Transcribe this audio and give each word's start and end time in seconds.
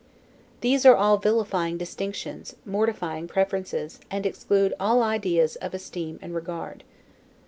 These 0.61 0.83
are 0.83 0.95
all 0.95 1.17
vilifying 1.17 1.77
distinctions, 1.77 2.55
mortifying 2.65 3.27
preferences, 3.27 3.99
and 4.09 4.25
exclude 4.25 4.73
all 4.79 5.03
ideas 5.03 5.57
of 5.57 5.75
esteem 5.75 6.17
and 6.23 6.33
regard. 6.33 6.83